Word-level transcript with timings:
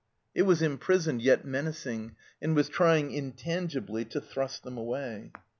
It 0.33 0.41
was 0.47 0.63
imprisoned, 0.63 1.21
yet 1.21 1.45
menacing, 1.45 2.15
and 2.41 2.55
was 2.55 2.69
trying 2.69 3.11
intangibly 3.11 4.03
to 4.05 4.19
thrust 4.19 4.63
them 4.63 4.75
away. 4.79 5.31